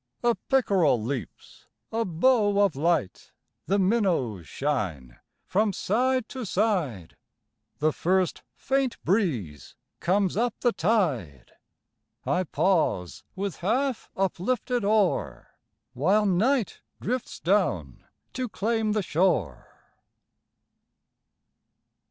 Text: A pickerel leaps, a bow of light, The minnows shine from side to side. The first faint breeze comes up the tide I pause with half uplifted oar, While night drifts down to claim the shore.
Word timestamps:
A 0.23 0.33
pickerel 0.33 0.99
leaps, 0.99 1.67
a 1.91 2.05
bow 2.05 2.59
of 2.65 2.75
light, 2.75 3.31
The 3.67 3.77
minnows 3.77 4.47
shine 4.47 5.19
from 5.45 5.73
side 5.73 6.27
to 6.29 6.43
side. 6.43 7.15
The 7.77 7.93
first 7.93 8.41
faint 8.55 8.97
breeze 9.05 9.75
comes 9.99 10.35
up 10.35 10.55
the 10.61 10.71
tide 10.71 11.51
I 12.25 12.45
pause 12.45 13.23
with 13.35 13.57
half 13.57 14.09
uplifted 14.17 14.83
oar, 14.83 15.49
While 15.93 16.25
night 16.25 16.81
drifts 16.99 17.39
down 17.39 18.03
to 18.33 18.49
claim 18.49 18.93
the 18.93 19.03
shore. 19.03 19.67